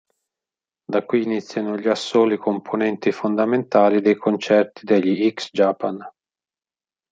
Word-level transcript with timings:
Da 0.89 1.05
qui 1.05 1.21
iniziano 1.21 1.77
gli 1.77 1.87
assoli, 1.87 2.35
componenti 2.35 3.11
fondamentali 3.11 4.01
dei 4.01 4.15
concerti 4.15 4.83
degli 4.83 5.31
X 5.31 5.49
Japan. 5.51 5.99